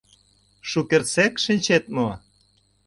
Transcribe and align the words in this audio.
Шукертсек 0.69 1.33
шинчет 1.43 1.85
мо? 1.95 2.09